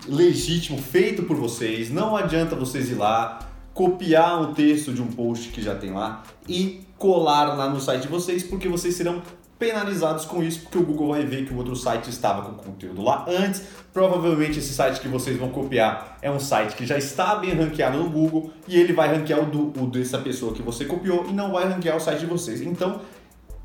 legítimo, 0.09 0.79
feito 0.79 1.25
por 1.25 1.37
vocês. 1.37 1.91
Não 1.91 2.17
adianta 2.17 2.57
vocês 2.57 2.91
ir 2.91 2.95
lá, 2.95 3.51
copiar 3.75 4.41
um 4.41 4.55
texto 4.55 4.95
de 4.95 5.03
um 5.03 5.09
post 5.09 5.51
que 5.51 5.61
já 5.61 5.75
tem 5.75 5.91
lá 5.91 6.23
e 6.49 6.81
colar 6.97 7.55
lá 7.55 7.69
no 7.69 7.79
site 7.79 8.03
de 8.03 8.09
vocês, 8.09 8.43
porque 8.43 8.67
vocês 8.67 8.95
serão 8.95 9.23
penalizados 9.61 10.25
com 10.25 10.43
isso, 10.43 10.63
porque 10.63 10.79
o 10.79 10.83
Google 10.83 11.09
vai 11.11 11.23
ver 11.23 11.45
que 11.45 11.53
o 11.53 11.57
outro 11.59 11.77
site 11.77 12.09
estava 12.09 12.41
com 12.41 12.55
conteúdo 12.55 13.03
lá 13.03 13.27
antes. 13.29 13.63
Provavelmente 13.93 14.59
esse 14.59 14.73
site 14.73 14.99
que 15.01 15.07
vocês 15.07 15.37
vão 15.37 15.51
copiar 15.51 16.19
é 16.23 16.31
um 16.31 16.41
site 16.41 16.75
que 16.75 16.87
já 16.87 16.97
está 16.97 17.37
bem 17.37 17.53
ranqueado 17.53 17.99
no 17.99 18.09
Google 18.09 18.51
e 18.67 18.81
ele 18.81 18.95
vai 18.95 19.15
ranquear 19.15 19.41
o, 19.41 19.47
do, 19.47 19.83
o 19.83 19.87
dessa 19.87 20.17
pessoa 20.19 20.55
que 20.55 20.63
você 20.63 20.87
copiou 20.87 21.27
e 21.29 21.33
não 21.33 21.53
vai 21.53 21.69
ranquear 21.69 21.95
o 21.95 22.01
site 22.01 22.21
de 22.21 22.27
vocês. 22.27 22.63
Então 22.63 23.03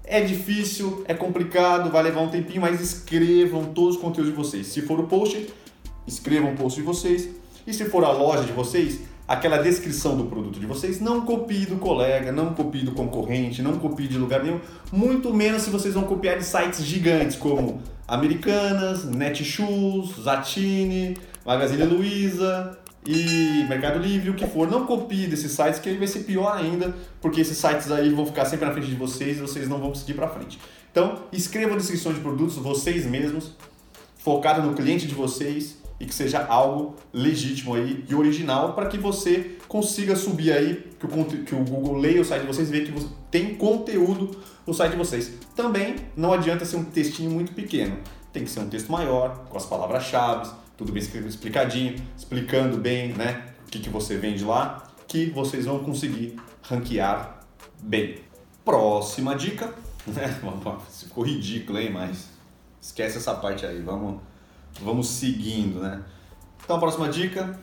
é 0.04 0.20
difícil, 0.20 1.06
é 1.08 1.14
complicado, 1.14 1.90
vai 1.90 2.04
levar 2.04 2.22
um 2.22 2.30
tempinho, 2.30 2.60
mas 2.60 2.82
escrevam 2.82 3.64
todos 3.66 3.96
os 3.96 4.02
conteúdos 4.02 4.32
de 4.32 4.38
vocês. 4.38 4.68
Se 4.68 4.82
for 4.82 5.00
o 5.00 5.04
post, 5.08 5.48
escrevam 6.06 6.52
o 6.52 6.56
post 6.58 6.78
de 6.78 6.86
vocês. 6.86 7.30
E 7.66 7.74
se 7.74 7.86
for 7.86 8.04
a 8.04 8.12
loja 8.12 8.44
de 8.44 8.52
vocês, 8.52 9.00
aquela 9.27 9.57
descrição 9.57 10.16
do 10.16 10.25
produto 10.25 10.60
de 10.60 10.66
vocês, 10.66 11.01
não 11.01 11.22
copie 11.22 11.66
do 11.66 11.77
colega, 11.77 12.31
não 12.31 12.54
copie 12.54 12.83
do 12.83 12.92
concorrente, 12.92 13.62
não 13.62 13.77
copie 13.80 14.07
de 14.07 14.18
lugar 14.18 14.44
nenhum, 14.44 14.60
muito 14.92 15.33
menos 15.33 15.63
se 15.63 15.69
vocês 15.69 15.94
vão 15.94 16.04
copiar 16.04 16.38
de 16.38 16.44
sites 16.44 16.83
gigantes 16.83 17.36
como 17.36 17.81
Americanas, 18.07 19.04
Netshoes, 19.06 20.16
Zatini, 20.24 21.18
Magazine 21.44 21.83
Luiza 21.83 22.77
e 23.06 23.66
Mercado 23.68 24.00
Livre, 24.00 24.30
o 24.30 24.36
que 24.36 24.45
for. 24.45 24.69
Não 24.69 24.86
copie 24.86 25.27
desses 25.27 25.51
sites 25.51 25.80
que 25.80 25.89
aí 25.89 25.98
vai 25.98 26.07
ser 26.07 26.19
pior 26.19 26.56
ainda, 26.56 26.94
porque 27.19 27.42
esses 27.42 27.57
sites 27.57 27.92
aí 27.92 28.10
vão 28.12 28.25
ficar 28.25 28.45
sempre 28.45 28.66
na 28.66 28.72
frente 28.72 28.88
de 28.88 28.95
vocês 28.95 29.38
e 29.38 29.42
vocês 29.42 29.68
não 29.68 29.80
vão 29.80 29.89
conseguir 29.89 30.13
para 30.13 30.27
frente. 30.27 30.60
Então, 30.92 31.24
escrevam 31.31 31.77
descrições 31.77 32.16
de 32.16 32.22
produtos 32.22 32.56
vocês 32.57 33.06
mesmos, 33.06 33.56
focado 34.18 34.62
no 34.62 34.74
cliente 34.75 35.07
de 35.07 35.16
vocês 35.16 35.77
e 36.00 36.06
que 36.06 36.14
seja 36.14 36.46
algo 36.46 36.96
legítimo 37.14 37.74
aí 37.74 38.04
e 38.08 38.16
original 38.16 38.74
para 38.74 38.88
que 38.88 38.98
você 38.98 39.58
consiga 39.68 40.16
subir 40.16 40.52
aí, 40.52 40.92
que 41.00 41.06
o, 41.06 41.26
que 41.44 41.56
o 41.56 41.60
Google 41.60 41.98
leia 41.98 42.22
o 42.22 42.26
site 42.26 42.42
de 42.42 42.48
vocês 42.48 42.70
e 42.70 42.72
veja 42.72 42.86
que 42.86 42.92
você 42.92 43.08
tem 43.32 43.56
conteúdo 43.56 44.40
no 44.66 44.74
site 44.74 44.92
de 44.92 44.98
vocês. 44.98 45.34
Também 45.56 45.96
não 46.16 46.34
adianta 46.34 46.66
ser 46.66 46.76
um 46.76 46.84
textinho 46.84 47.32
muito 47.32 47.54
pequeno, 47.54 47.98
tem 48.34 48.44
que 48.44 48.50
ser 48.50 48.60
um 48.60 48.70
texto 48.70 48.92
maior, 48.92 49.46
com 49.50 49.58
as 49.58 49.66
palavras-chave, 49.66 50.52
tudo 50.78 50.92
bem 50.92 51.02
explicadinho, 51.02 51.96
explicando 52.18 52.78
bem 52.78 53.14
né, 53.14 53.46
o 53.66 53.72
que, 53.72 53.80
que 53.80 53.90
você 53.90 54.18
vende 54.18 54.44
lá, 54.44 54.84
que 55.08 55.28
vocês 55.28 55.66
vão 55.66 55.80
conseguir 55.80 56.36
ranquear 56.62 57.40
bem. 57.82 58.18
Próxima 58.64 59.36
dica, 59.36 59.74
né? 60.08 60.40
Ficou 60.92 61.24
ridículo, 61.24 61.80
hein? 61.80 61.92
Mas 61.92 62.30
esquece 62.82 63.18
essa 63.18 63.34
parte 63.36 63.66
aí, 63.66 63.82
vamos 63.82 64.20
vamos 64.82 65.08
seguindo, 65.08 65.79
né? 65.79 66.03
Então, 66.63 66.75
a 66.75 66.79
próxima 66.79 67.10
dica, 67.10 67.60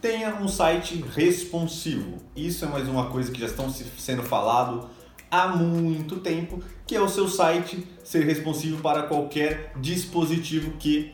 tenha 0.00 0.36
um 0.36 0.48
site 0.48 1.04
responsivo. 1.14 2.18
Isso 2.34 2.64
é 2.64 2.68
mais 2.68 2.88
uma 2.88 3.10
coisa 3.10 3.30
que 3.30 3.40
já 3.40 3.46
estão 3.46 3.68
sendo 3.70 4.22
falado 4.22 4.88
há 5.30 5.48
muito 5.48 6.16
tempo, 6.16 6.62
que 6.86 6.96
é 6.96 7.00
o 7.00 7.08
seu 7.08 7.28
site 7.28 7.86
ser 8.02 8.24
responsivo 8.24 8.82
para 8.82 9.04
qualquer 9.04 9.72
dispositivo 9.80 10.72
que 10.78 11.12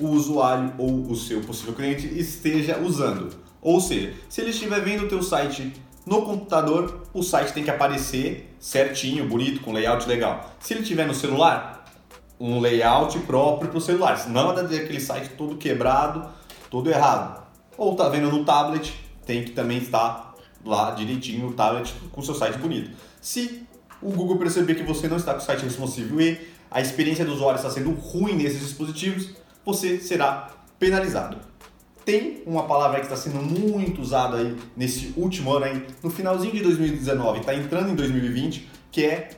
o 0.00 0.08
usuário 0.08 0.72
ou 0.78 1.10
o 1.10 1.16
seu 1.16 1.40
possível 1.40 1.74
cliente 1.74 2.06
esteja 2.06 2.78
usando. 2.78 3.30
Ou 3.62 3.80
seja, 3.80 4.14
se 4.28 4.40
ele 4.40 4.50
estiver 4.50 4.80
vendo 4.80 5.04
o 5.04 5.08
teu 5.08 5.22
site 5.22 5.72
no 6.04 6.22
computador, 6.22 7.02
o 7.12 7.22
site 7.22 7.52
tem 7.52 7.64
que 7.64 7.70
aparecer 7.70 8.54
certinho, 8.60 9.26
bonito, 9.26 9.60
com 9.60 9.72
layout 9.72 10.06
legal. 10.06 10.54
Se 10.60 10.74
ele 10.74 10.82
estiver 10.82 11.06
no 11.06 11.14
celular, 11.14 11.85
um 12.38 12.60
layout 12.60 13.18
próprio 13.20 13.70
para 13.70 13.78
o 13.78 13.80
celular. 13.80 14.16
Senão 14.18 14.52
é 14.52 14.60
aquele 14.60 15.00
site 15.00 15.30
todo 15.30 15.56
quebrado, 15.56 16.28
todo 16.70 16.90
errado. 16.90 17.42
Ou 17.76 17.94
tá 17.94 18.08
vendo 18.08 18.30
no 18.30 18.44
tablet, 18.44 18.94
tem 19.24 19.44
que 19.44 19.50
também 19.52 19.78
estar 19.78 20.34
lá 20.64 20.90
direitinho 20.92 21.46
no 21.46 21.52
tablet 21.52 21.94
com 22.12 22.20
o 22.20 22.24
seu 22.24 22.34
site 22.34 22.58
bonito. 22.58 22.90
Se 23.20 23.66
o 24.02 24.10
Google 24.10 24.38
perceber 24.38 24.74
que 24.74 24.82
você 24.82 25.08
não 25.08 25.16
está 25.16 25.32
com 25.32 25.40
o 25.40 25.42
site 25.42 25.62
responsivo 25.62 26.20
e 26.20 26.38
a 26.70 26.80
experiência 26.80 27.24
do 27.24 27.32
usuário 27.32 27.56
está 27.56 27.70
sendo 27.70 27.90
ruim 27.92 28.34
nesses 28.34 28.60
dispositivos, 28.60 29.30
você 29.64 29.98
será 29.98 30.50
penalizado. 30.78 31.38
Tem 32.04 32.42
uma 32.46 32.64
palavra 32.64 33.00
que 33.00 33.06
está 33.06 33.16
sendo 33.16 33.42
muito 33.42 34.00
usada 34.00 34.36
aí 34.36 34.56
nesse 34.76 35.12
último 35.16 35.52
ano 35.52 35.64
aí, 35.64 35.86
no 36.02 36.10
finalzinho 36.10 36.52
de 36.52 36.62
2019, 36.62 37.40
está 37.40 37.54
entrando 37.54 37.90
em 37.90 37.96
2020, 37.96 38.68
que 38.92 39.04
é 39.04 39.28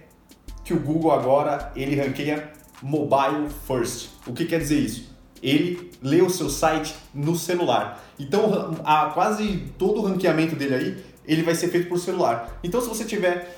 que 0.64 0.74
o 0.74 0.78
Google 0.78 1.12
agora 1.12 1.72
ele 1.74 1.96
ranqueia 1.96 2.52
mobile 2.82 3.48
first. 3.66 4.10
O 4.26 4.32
que 4.32 4.44
quer 4.44 4.58
dizer 4.58 4.78
isso? 4.78 5.08
Ele 5.42 5.90
lê 6.02 6.20
o 6.20 6.30
seu 6.30 6.48
site 6.48 6.94
no 7.14 7.36
celular. 7.36 8.04
Então, 8.18 8.76
a, 8.84 9.06
quase 9.06 9.72
todo 9.78 10.00
o 10.00 10.04
ranqueamento 10.04 10.56
dele 10.56 10.74
aí, 10.74 11.04
ele 11.24 11.42
vai 11.42 11.54
ser 11.54 11.68
feito 11.68 11.88
por 11.88 11.98
celular. 11.98 12.58
Então, 12.62 12.80
se 12.80 12.88
você 12.88 13.04
tiver 13.04 13.56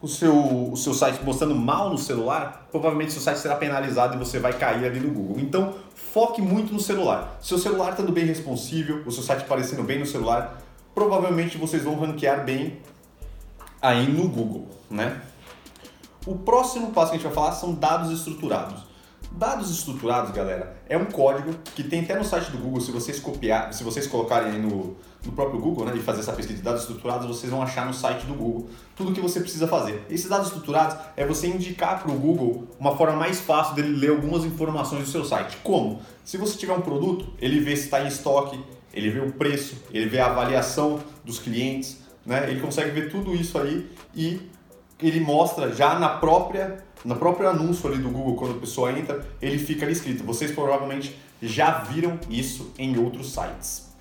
o 0.00 0.08
seu, 0.08 0.34
o 0.72 0.76
seu 0.76 0.92
site 0.92 1.22
mostrando 1.22 1.54
mal 1.54 1.90
no 1.90 1.98
celular, 1.98 2.66
provavelmente 2.70 3.12
seu 3.12 3.22
site 3.22 3.38
será 3.38 3.54
penalizado 3.54 4.16
e 4.16 4.18
você 4.18 4.38
vai 4.38 4.52
cair 4.52 4.84
ali 4.84 4.98
no 4.98 5.12
Google. 5.12 5.38
Então, 5.38 5.74
foque 5.94 6.42
muito 6.42 6.72
no 6.72 6.80
celular. 6.80 7.38
Seu 7.40 7.58
celular 7.58 7.90
estando 7.90 8.10
bem 8.10 8.24
responsível, 8.24 9.02
o 9.06 9.12
seu 9.12 9.22
site 9.22 9.42
aparecendo 9.42 9.82
bem 9.82 10.00
no 10.00 10.06
celular, 10.06 10.60
provavelmente 10.94 11.56
vocês 11.56 11.84
vão 11.84 11.98
ranquear 11.98 12.44
bem 12.44 12.78
aí 13.80 14.10
no 14.10 14.28
Google, 14.28 14.68
né? 14.90 15.22
O 16.24 16.36
próximo 16.36 16.92
passo 16.92 17.10
que 17.10 17.16
a 17.16 17.18
gente 17.18 17.26
vai 17.26 17.34
falar 17.34 17.52
são 17.52 17.74
dados 17.74 18.12
estruturados. 18.12 18.84
Dados 19.32 19.70
estruturados, 19.70 20.30
galera, 20.30 20.76
é 20.88 20.96
um 20.96 21.06
código 21.06 21.52
que 21.74 21.82
tem 21.82 22.02
até 22.02 22.16
no 22.16 22.24
site 22.24 22.50
do 22.52 22.58
Google, 22.58 22.80
se 22.80 22.92
vocês 22.92 23.18
copiar, 23.18 23.72
se 23.72 23.82
vocês 23.82 24.06
colocarem 24.06 24.52
aí 24.52 24.58
no, 24.60 24.94
no 25.24 25.32
próprio 25.32 25.58
Google, 25.58 25.86
né, 25.86 25.94
e 25.96 26.00
fazer 26.00 26.20
essa 26.20 26.32
pesquisa 26.32 26.58
de 26.58 26.64
dados 26.64 26.82
estruturados, 26.82 27.26
vocês 27.26 27.50
vão 27.50 27.60
achar 27.60 27.86
no 27.86 27.94
site 27.94 28.24
do 28.26 28.34
Google 28.34 28.68
tudo 28.94 29.10
o 29.10 29.14
que 29.14 29.20
você 29.20 29.40
precisa 29.40 29.66
fazer. 29.66 30.04
Esses 30.08 30.28
dados 30.28 30.48
estruturados 30.48 30.96
é 31.16 31.26
você 31.26 31.48
indicar 31.48 32.02
para 32.02 32.12
o 32.12 32.14
Google 32.14 32.68
uma 32.78 32.94
forma 32.94 33.16
mais 33.16 33.40
fácil 33.40 33.74
dele 33.74 33.96
ler 33.96 34.10
algumas 34.10 34.44
informações 34.44 35.04
do 35.04 35.10
seu 35.10 35.24
site. 35.24 35.56
Como? 35.64 36.00
Se 36.24 36.36
você 36.36 36.56
tiver 36.56 36.74
um 36.74 36.82
produto, 36.82 37.32
ele 37.40 37.58
vê 37.58 37.74
se 37.74 37.84
está 37.84 38.04
em 38.04 38.08
estoque, 38.08 38.62
ele 38.92 39.10
vê 39.10 39.20
o 39.20 39.32
preço, 39.32 39.76
ele 39.90 40.06
vê 40.06 40.20
a 40.20 40.26
avaliação 40.26 41.00
dos 41.24 41.40
clientes, 41.40 41.98
né? 42.24 42.48
Ele 42.50 42.60
consegue 42.60 42.90
ver 42.90 43.10
tudo 43.10 43.34
isso 43.34 43.58
aí 43.58 43.90
e 44.14 44.40
ele 45.00 45.20
mostra 45.20 45.72
já 45.72 45.98
na 45.98 46.08
própria 46.08 46.84
no 47.04 47.16
próprio 47.16 47.48
anúncio 47.48 47.88
ali 47.88 48.00
do 48.00 48.10
Google 48.10 48.36
quando 48.36 48.56
a 48.56 48.60
pessoa 48.60 48.96
entra, 48.96 49.26
ele 49.40 49.58
fica 49.58 49.84
ali 49.84 49.92
escrito. 49.92 50.22
Vocês 50.22 50.52
provavelmente 50.52 51.18
já 51.40 51.78
viram 51.80 52.18
isso 52.30 52.72
em 52.78 52.96
outros 52.96 53.32
sites. 53.32 53.92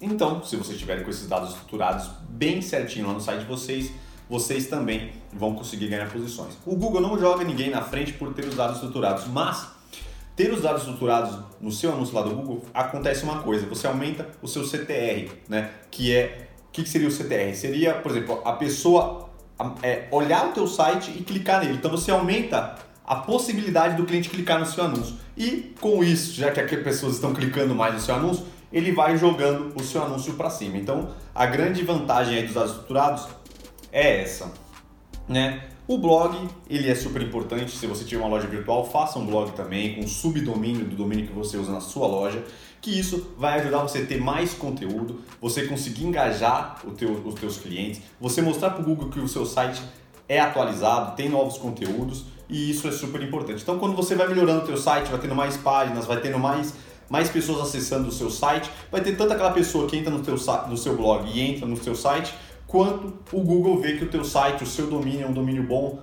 Então, 0.00 0.42
se 0.44 0.56
vocês 0.56 0.78
tiverem 0.78 1.04
com 1.04 1.10
esses 1.10 1.26
dados 1.26 1.50
estruturados 1.50 2.10
bem 2.28 2.60
certinho 2.60 3.06
lá 3.06 3.14
no 3.14 3.20
site 3.20 3.40
de 3.40 3.46
vocês, 3.46 3.92
vocês 4.28 4.66
também 4.66 5.12
vão 5.32 5.54
conseguir 5.54 5.88
ganhar 5.88 6.10
posições. 6.10 6.56
O 6.64 6.76
Google 6.76 7.00
não 7.00 7.18
joga 7.18 7.44
ninguém 7.44 7.70
na 7.70 7.82
frente 7.82 8.12
por 8.12 8.32
ter 8.32 8.44
os 8.44 8.54
dados 8.54 8.76
estruturados, 8.76 9.26
mas 9.26 9.68
ter 10.36 10.52
os 10.52 10.62
dados 10.62 10.82
estruturados 10.82 11.38
no 11.60 11.72
seu 11.72 11.92
anúncio 11.92 12.14
lá 12.14 12.22
do 12.22 12.30
Google, 12.30 12.64
acontece 12.72 13.24
uma 13.24 13.42
coisa, 13.42 13.66
você 13.66 13.86
aumenta 13.86 14.28
o 14.40 14.48
seu 14.48 14.64
CTR, 14.64 15.30
né? 15.48 15.70
Que 15.90 16.14
é, 16.14 16.48
o 16.68 16.72
que, 16.72 16.82
que 16.82 16.88
seria 16.88 17.08
o 17.08 17.10
CTR? 17.10 17.54
Seria, 17.54 17.94
por 17.94 18.12
exemplo, 18.12 18.40
a 18.44 18.52
pessoa 18.52 19.29
é, 19.82 20.08
olhar 20.10 20.48
o 20.48 20.52
teu 20.52 20.66
site 20.66 21.10
e 21.10 21.22
clicar 21.22 21.60
nele. 21.60 21.74
Então 21.74 21.90
você 21.90 22.10
aumenta 22.10 22.76
a 23.04 23.16
possibilidade 23.16 23.96
do 23.96 24.04
cliente 24.04 24.28
clicar 24.28 24.58
no 24.58 24.66
seu 24.66 24.84
anúncio. 24.84 25.16
E 25.36 25.74
com 25.80 26.04
isso, 26.04 26.34
já 26.34 26.50
que 26.50 26.60
as 26.60 26.82
pessoas 26.82 27.14
estão 27.14 27.32
clicando 27.32 27.74
mais 27.74 27.94
no 27.94 28.00
seu 28.00 28.14
anúncio, 28.14 28.46
ele 28.72 28.92
vai 28.92 29.16
jogando 29.16 29.74
o 29.74 29.82
seu 29.82 30.02
anúncio 30.02 30.34
para 30.34 30.48
cima. 30.48 30.76
Então, 30.76 31.10
a 31.34 31.44
grande 31.46 31.82
vantagem 31.82 32.36
aí 32.36 32.44
dos 32.44 32.54
dados 32.54 32.70
estruturados 32.70 33.26
é 33.90 34.22
essa, 34.22 34.52
né? 35.28 35.64
O 35.88 35.98
blog, 35.98 36.48
ele 36.68 36.88
é 36.88 36.94
super 36.94 37.20
importante. 37.20 37.76
Se 37.76 37.84
você 37.84 38.04
tiver 38.04 38.22
uma 38.22 38.30
loja 38.30 38.46
virtual, 38.46 38.88
faça 38.88 39.18
um 39.18 39.26
blog 39.26 39.50
também 39.52 39.96
com 39.96 40.06
subdomínio 40.06 40.84
do 40.84 40.94
domínio 40.94 41.26
que 41.26 41.32
você 41.32 41.56
usa 41.56 41.72
na 41.72 41.80
sua 41.80 42.06
loja, 42.06 42.44
que 42.80 42.98
isso 42.98 43.34
vai 43.36 43.60
ajudar 43.60 43.82
você 43.82 43.98
a 43.98 44.06
ter 44.06 44.20
mais 44.20 44.54
conteúdo, 44.54 45.20
você 45.40 45.66
conseguir 45.66 46.04
engajar 46.04 46.80
teu, 46.96 47.12
os 47.12 47.34
teus 47.34 47.58
clientes, 47.58 48.00
você 48.20 48.40
mostrar 48.40 48.70
para 48.70 48.80
o 48.80 48.84
Google 48.84 49.10
que 49.10 49.20
o 49.20 49.28
seu 49.28 49.44
site 49.44 49.82
é 50.28 50.40
atualizado, 50.40 51.16
tem 51.16 51.28
novos 51.28 51.58
conteúdos 51.58 52.24
e 52.48 52.70
isso 52.70 52.88
é 52.88 52.92
super 52.92 53.22
importante. 53.22 53.62
Então, 53.62 53.78
quando 53.78 53.94
você 53.94 54.14
vai 54.14 54.28
melhorando 54.28 54.62
o 54.62 54.66
teu 54.66 54.76
site, 54.76 55.10
vai 55.10 55.20
tendo 55.20 55.34
mais 55.34 55.56
páginas, 55.56 56.06
vai 56.06 56.20
tendo 56.20 56.38
mais 56.38 56.74
mais 57.10 57.28
pessoas 57.28 57.60
acessando 57.60 58.08
o 58.08 58.12
seu 58.12 58.30
site, 58.30 58.70
vai 58.88 59.00
ter 59.00 59.16
tanto 59.16 59.32
aquela 59.32 59.50
pessoa 59.50 59.88
que 59.88 59.96
entra 59.96 60.12
no, 60.12 60.20
teu, 60.20 60.36
no 60.68 60.76
seu 60.76 60.96
blog 60.96 61.28
e 61.28 61.40
entra 61.40 61.66
no 61.66 61.76
seu 61.76 61.92
site, 61.96 62.32
quanto 62.68 63.12
o 63.32 63.40
Google 63.40 63.80
vê 63.80 63.96
que 63.96 64.04
o 64.04 64.08
teu 64.08 64.24
site, 64.24 64.62
o 64.62 64.66
seu 64.66 64.86
domínio 64.86 65.26
é 65.26 65.28
um 65.28 65.32
domínio 65.32 65.64
bom, 65.64 65.98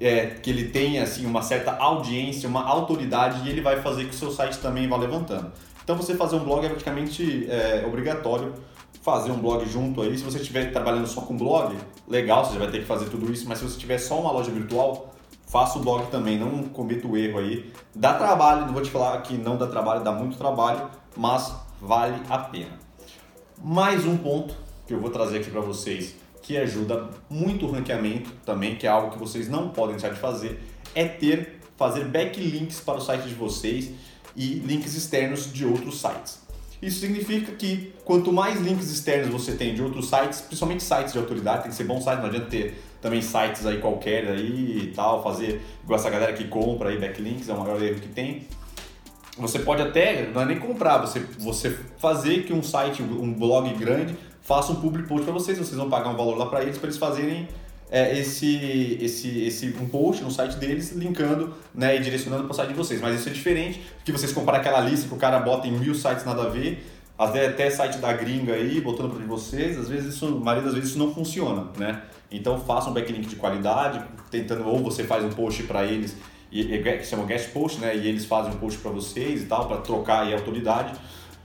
é, 0.00 0.26
que 0.26 0.50
ele 0.50 0.68
tenha 0.68 1.04
assim, 1.04 1.24
uma 1.24 1.42
certa 1.42 1.76
audiência, 1.76 2.48
uma 2.48 2.64
autoridade 2.64 3.46
e 3.46 3.50
ele 3.50 3.60
vai 3.60 3.80
fazer 3.80 4.04
que 4.04 4.10
o 4.10 4.18
seu 4.18 4.32
site 4.32 4.58
também 4.58 4.88
vá 4.88 4.96
levantando. 4.96 5.52
Então 5.88 5.96
você 5.96 6.14
fazer 6.14 6.36
um 6.36 6.44
blog 6.44 6.66
é 6.66 6.68
praticamente 6.68 7.48
é, 7.48 7.82
obrigatório 7.86 8.52
fazer 9.00 9.30
um 9.30 9.38
blog 9.38 9.66
junto 9.66 10.02
aí. 10.02 10.18
Se 10.18 10.22
você 10.22 10.36
estiver 10.36 10.70
trabalhando 10.70 11.06
só 11.06 11.22
com 11.22 11.34
blog, 11.34 11.74
legal, 12.06 12.44
você 12.44 12.52
já 12.52 12.58
vai 12.58 12.70
ter 12.70 12.80
que 12.80 12.84
fazer 12.84 13.06
tudo 13.06 13.32
isso, 13.32 13.48
mas 13.48 13.56
se 13.56 13.64
você 13.64 13.78
tiver 13.78 13.96
só 13.96 14.20
uma 14.20 14.30
loja 14.30 14.50
virtual, 14.50 15.14
faça 15.46 15.78
o 15.78 15.80
blog 15.80 16.10
também, 16.10 16.38
não 16.38 16.64
cometa 16.64 17.08
o 17.08 17.16
erro 17.16 17.38
aí. 17.38 17.72
Dá 17.94 18.12
trabalho, 18.12 18.66
não 18.66 18.74
vou 18.74 18.82
te 18.82 18.90
falar 18.90 19.18
que 19.22 19.38
não 19.38 19.56
dá 19.56 19.66
trabalho, 19.66 20.04
dá 20.04 20.12
muito 20.12 20.36
trabalho, 20.36 20.90
mas 21.16 21.54
vale 21.80 22.20
a 22.28 22.36
pena. 22.36 22.78
Mais 23.56 24.04
um 24.04 24.18
ponto 24.18 24.54
que 24.86 24.92
eu 24.92 25.00
vou 25.00 25.08
trazer 25.08 25.38
aqui 25.38 25.50
para 25.50 25.62
vocês 25.62 26.16
que 26.42 26.58
ajuda 26.58 27.08
muito 27.30 27.64
o 27.64 27.70
ranqueamento 27.70 28.30
também, 28.44 28.76
que 28.76 28.86
é 28.86 28.90
algo 28.90 29.10
que 29.10 29.18
vocês 29.18 29.48
não 29.48 29.70
podem 29.70 29.96
deixar 29.96 30.10
de 30.10 30.20
fazer, 30.20 30.60
é 30.94 31.06
ter 31.06 31.60
fazer 31.78 32.04
backlinks 32.04 32.78
para 32.80 32.98
o 32.98 33.00
site 33.00 33.26
de 33.26 33.34
vocês 33.34 33.94
e 34.38 34.60
links 34.60 34.94
externos 34.94 35.52
de 35.52 35.66
outros 35.66 36.00
sites. 36.00 36.38
Isso 36.80 37.00
significa 37.00 37.50
que 37.52 37.92
quanto 38.04 38.32
mais 38.32 38.60
links 38.60 38.88
externos 38.88 39.30
você 39.30 39.52
tem 39.52 39.74
de 39.74 39.82
outros 39.82 40.08
sites, 40.08 40.40
principalmente 40.42 40.84
sites 40.84 41.12
de 41.12 41.18
autoridade, 41.18 41.62
tem 41.62 41.70
que 41.72 41.76
ser 41.76 41.84
bom 41.84 42.00
site, 42.00 42.20
não 42.20 42.26
adianta 42.26 42.46
ter 42.46 42.80
também 43.02 43.20
sites 43.20 43.66
aí 43.66 43.78
qualquer 43.80 44.28
aí 44.28 44.84
e 44.84 44.92
tal, 44.94 45.24
fazer 45.24 45.60
igual 45.82 45.98
essa 45.98 46.08
galera 46.08 46.32
que 46.32 46.44
compra 46.44 46.90
aí 46.90 46.98
backlinks, 46.98 47.48
é 47.48 47.52
o 47.52 47.58
maior 47.58 47.82
erro 47.82 47.98
que 47.98 48.08
tem. 48.08 48.46
Você 49.36 49.58
pode 49.58 49.82
até, 49.82 50.28
não 50.32 50.40
é 50.40 50.44
nem 50.44 50.58
comprar, 50.58 50.98
você, 50.98 51.18
você 51.38 51.76
fazer 51.98 52.44
que 52.44 52.52
um 52.52 52.62
site, 52.62 53.02
um 53.02 53.32
blog 53.32 53.72
grande, 53.74 54.16
faça 54.40 54.70
um 54.70 54.76
public 54.76 55.08
post 55.08 55.24
para 55.24 55.32
vocês, 55.32 55.58
vocês 55.58 55.76
vão 55.76 55.90
pagar 55.90 56.10
um 56.10 56.16
valor 56.16 56.36
lá 56.36 56.46
para 56.46 56.62
eles, 56.62 56.78
para 56.78 56.86
eles 56.86 56.98
fazerem 56.98 57.48
é, 57.90 58.18
esse, 58.18 58.98
esse, 59.00 59.44
esse, 59.44 59.74
um 59.80 59.88
post 59.88 60.22
no 60.22 60.30
site 60.30 60.56
deles, 60.56 60.92
linkando 60.92 61.54
né, 61.74 61.96
e 61.96 62.00
direcionando 62.00 62.44
para 62.44 62.52
o 62.52 62.54
site 62.54 62.68
de 62.68 62.74
vocês. 62.74 63.00
Mas 63.00 63.18
isso 63.18 63.28
é 63.28 63.32
diferente 63.32 63.82
que 64.04 64.12
vocês 64.12 64.32
comparar 64.32 64.58
aquela 64.58 64.80
lista 64.80 65.08
que 65.08 65.14
o 65.14 65.16
cara 65.16 65.40
bota 65.40 65.66
em 65.66 65.72
mil 65.72 65.94
sites 65.94 66.24
nada 66.24 66.42
a 66.42 66.48
ver, 66.48 66.84
até 67.18 67.68
site 67.70 67.98
da 67.98 68.12
gringa 68.12 68.54
aí, 68.54 68.80
botando 68.80 69.14
para 69.14 69.24
vocês, 69.26 69.78
às 69.78 69.88
vezes 69.88 70.14
isso, 70.14 70.26
a 70.26 70.30
maioria 70.30 70.64
das 70.64 70.74
vezes 70.74 70.90
isso 70.90 70.98
não 70.98 71.12
funciona, 71.12 71.66
né? 71.76 72.02
Então 72.30 72.60
faça 72.60 72.90
um 72.90 72.92
backlink 72.92 73.26
de 73.26 73.36
qualidade, 73.36 74.00
tentando, 74.30 74.66
ou 74.68 74.78
você 74.78 75.02
faz 75.02 75.24
um 75.24 75.30
post 75.30 75.64
para 75.64 75.84
eles, 75.84 76.16
e, 76.52 76.78
que 76.78 77.04
chama 77.04 77.24
guest 77.24 77.50
post, 77.50 77.80
né? 77.80 77.96
E 77.96 78.06
eles 78.06 78.24
fazem 78.24 78.52
um 78.52 78.56
post 78.56 78.78
para 78.78 78.90
vocês 78.90 79.42
e 79.42 79.46
tal, 79.46 79.66
para 79.66 79.78
trocar 79.78 80.24
aí 80.24 80.32
a 80.32 80.36
autoridade 80.36 80.92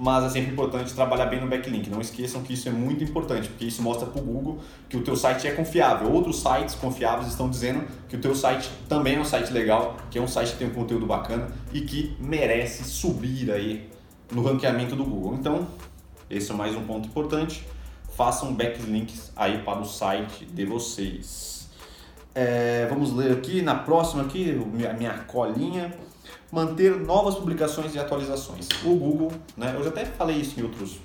mas 0.03 0.25
é 0.25 0.29
sempre 0.29 0.51
importante 0.51 0.93
trabalhar 0.93 1.27
bem 1.27 1.39
no 1.39 1.47
backlink. 1.47 1.89
Não 1.89 2.01
esqueçam 2.01 2.43
que 2.43 2.53
isso 2.53 2.67
é 2.67 2.71
muito 2.73 3.01
importante, 3.05 3.47
porque 3.47 3.63
isso 3.63 3.81
mostra 3.81 4.05
para 4.05 4.21
o 4.21 4.25
Google 4.25 4.59
que 4.89 4.97
o 4.97 5.01
teu 5.01 5.15
site 5.15 5.47
é 5.47 5.51
confiável. 5.51 6.11
Outros 6.11 6.41
sites 6.41 6.75
confiáveis 6.75 7.29
estão 7.29 7.49
dizendo 7.49 7.87
que 8.09 8.17
o 8.17 8.19
teu 8.19 8.35
site 8.35 8.69
também 8.89 9.15
é 9.15 9.19
um 9.21 9.23
site 9.23 9.53
legal, 9.53 9.95
que 10.11 10.19
é 10.19 10.21
um 10.21 10.27
site 10.27 10.51
que 10.51 10.57
tem 10.57 10.67
um 10.67 10.73
conteúdo 10.73 11.05
bacana 11.05 11.47
e 11.71 11.79
que 11.79 12.17
merece 12.19 12.83
subir 12.83 13.49
aí 13.49 13.89
no 14.29 14.43
ranqueamento 14.43 14.93
do 14.93 15.05
Google. 15.05 15.35
Então, 15.35 15.65
esse 16.29 16.51
é 16.51 16.53
mais 16.53 16.75
um 16.75 16.83
ponto 16.83 17.07
importante. 17.07 17.65
Façam 18.17 18.53
backlinks 18.53 19.31
aí 19.37 19.59
para 19.59 19.79
o 19.79 19.85
site 19.85 20.43
de 20.43 20.65
vocês. 20.65 21.69
É, 22.35 22.87
vamos 22.89 23.13
ler 23.13 23.31
aqui 23.31 23.61
na 23.61 23.75
próxima 23.75 24.23
aqui, 24.23 24.51
minha, 24.73 24.91
minha 24.91 25.13
colinha 25.19 25.93
manter 26.53 26.99
novas 26.99 27.33
publicações 27.33 27.95
e 27.95 27.99
atualizações. 27.99 28.69
O 28.85 28.93
Google, 28.95 29.31
né, 29.57 29.73
eu 29.75 29.83
já 29.83 29.89
até 29.89 30.05
falei 30.05 30.35
isso 30.37 30.59
em 30.59 30.61
outros, 30.61 30.99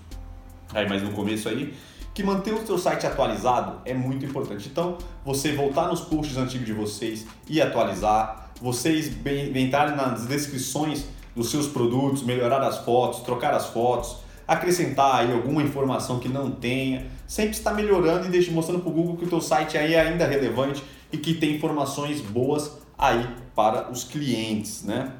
aí, 0.75 0.87
mas 0.87 1.03
no 1.03 1.13
começo 1.13 1.49
aí, 1.49 1.73
que 2.13 2.23
manter 2.23 2.53
o 2.53 2.67
seu 2.67 2.77
site 2.77 3.07
atualizado 3.07 3.81
é 3.87 3.95
muito 3.95 4.27
importante. 4.27 4.69
Então, 4.69 4.99
você 5.25 5.53
voltar 5.53 5.89
nos 5.89 6.03
posts 6.03 6.37
antigos 6.37 6.67
de 6.67 6.75
vocês 6.75 7.27
e 7.49 7.63
atualizar, 7.63 8.51
vocês 8.61 9.11
entrarem 9.55 9.97
nas 9.97 10.27
descrições 10.27 11.07
dos 11.35 11.51
seus 11.51 11.67
produtos, 11.67 12.23
melhorar 12.23 12.63
as 12.63 12.79
fotos, 12.79 13.21
trocar 13.21 13.55
as 13.55 13.69
fotos, 13.69 14.19
acrescentar 14.47 15.15
aí 15.15 15.33
alguma 15.33 15.63
informação 15.63 16.19
que 16.19 16.29
não 16.29 16.51
tenha, 16.51 17.07
sempre 17.27 17.57
está 17.57 17.73
melhorando 17.73 18.27
e 18.27 18.29
deixe, 18.29 18.51
mostrando 18.51 18.81
para 18.81 18.91
o 18.91 18.93
Google 18.93 19.17
que 19.17 19.25
o 19.25 19.29
teu 19.29 19.41
site 19.41 19.79
aí 19.79 19.95
é 19.95 20.01
ainda 20.01 20.27
relevante 20.27 20.85
e 21.11 21.17
que 21.17 21.33
tem 21.33 21.57
informações 21.57 22.21
boas 22.21 22.71
aí 22.99 23.27
para 23.55 23.91
os 23.91 24.05
clientes, 24.05 24.83
né? 24.83 25.13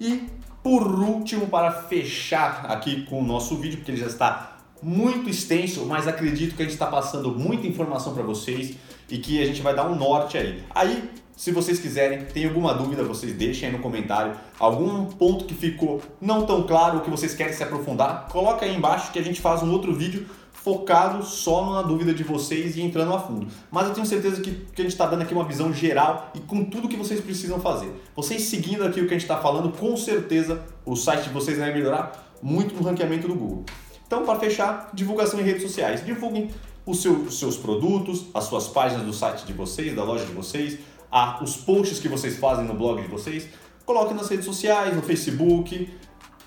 E 0.00 0.28
por 0.62 0.82
último, 0.82 1.46
para 1.46 1.70
fechar 1.70 2.66
aqui 2.68 3.06
com 3.06 3.20
o 3.20 3.24
nosso 3.24 3.56
vídeo, 3.56 3.78
porque 3.78 3.92
ele 3.92 4.00
já 4.00 4.08
está 4.08 4.56
muito 4.82 5.30
extenso, 5.30 5.86
mas 5.86 6.08
acredito 6.08 6.56
que 6.56 6.62
a 6.62 6.64
gente 6.64 6.74
está 6.74 6.88
passando 6.88 7.30
muita 7.30 7.66
informação 7.66 8.12
para 8.12 8.24
vocês 8.24 8.74
e 9.08 9.18
que 9.18 9.40
a 9.40 9.46
gente 9.46 9.62
vai 9.62 9.74
dar 9.74 9.86
um 9.88 9.94
norte 9.94 10.36
aí. 10.36 10.62
Aí, 10.74 11.08
se 11.36 11.52
vocês 11.52 11.78
quiserem, 11.78 12.24
tem 12.24 12.46
alguma 12.46 12.74
dúvida, 12.74 13.04
vocês 13.04 13.32
deixem 13.34 13.68
aí 13.68 13.74
no 13.74 13.80
comentário. 13.80 14.32
Algum 14.58 15.04
ponto 15.04 15.44
que 15.44 15.54
ficou 15.54 16.02
não 16.20 16.44
tão 16.44 16.64
claro, 16.64 17.00
que 17.00 17.10
vocês 17.10 17.34
querem 17.34 17.52
se 17.52 17.62
aprofundar, 17.62 18.26
coloca 18.28 18.64
aí 18.64 18.74
embaixo 18.74 19.12
que 19.12 19.18
a 19.18 19.22
gente 19.22 19.40
faz 19.40 19.62
um 19.62 19.70
outro 19.70 19.94
vídeo 19.94 20.26
focado 20.66 21.24
só 21.24 21.74
na 21.74 21.80
dúvida 21.80 22.12
de 22.12 22.24
vocês 22.24 22.76
e 22.76 22.82
entrando 22.82 23.14
a 23.14 23.20
fundo. 23.20 23.46
Mas 23.70 23.86
eu 23.86 23.94
tenho 23.94 24.04
certeza 24.04 24.40
que, 24.40 24.50
que 24.50 24.82
a 24.82 24.82
gente 24.82 24.94
está 24.94 25.06
dando 25.06 25.22
aqui 25.22 25.32
uma 25.32 25.44
visão 25.44 25.72
geral 25.72 26.32
e 26.34 26.40
com 26.40 26.64
tudo 26.64 26.88
que 26.88 26.96
vocês 26.96 27.20
precisam 27.20 27.60
fazer. 27.60 27.88
Vocês 28.16 28.42
seguindo 28.42 28.82
aqui 28.82 29.00
o 29.00 29.04
que 29.06 29.14
a 29.14 29.16
gente 29.16 29.22
está 29.22 29.36
falando, 29.36 29.70
com 29.70 29.96
certeza 29.96 30.60
o 30.84 30.96
site 30.96 31.22
de 31.22 31.30
vocês 31.30 31.56
vai 31.56 31.72
melhorar 31.72 32.34
muito 32.42 32.74
no 32.74 32.82
ranqueamento 32.82 33.28
do 33.28 33.36
Google. 33.36 33.64
Então, 34.08 34.24
para 34.24 34.40
fechar, 34.40 34.90
divulgação 34.92 35.38
em 35.38 35.44
redes 35.44 35.62
sociais. 35.62 36.04
Divulguem 36.04 36.50
os, 36.84 37.00
seus, 37.00 37.28
os 37.28 37.38
seus 37.38 37.56
produtos, 37.56 38.24
as 38.34 38.42
suas 38.42 38.66
páginas 38.66 39.06
do 39.06 39.12
site 39.12 39.46
de 39.46 39.52
vocês, 39.52 39.94
da 39.94 40.02
loja 40.02 40.24
de 40.24 40.32
vocês, 40.32 40.80
a, 41.12 41.44
os 41.44 41.56
posts 41.56 42.00
que 42.00 42.08
vocês 42.08 42.38
fazem 42.38 42.64
no 42.64 42.74
blog 42.74 43.00
de 43.00 43.08
vocês. 43.08 43.46
Coloquem 43.84 44.16
nas 44.16 44.28
redes 44.28 44.44
sociais, 44.44 44.96
no 44.96 45.02
Facebook, 45.02 45.88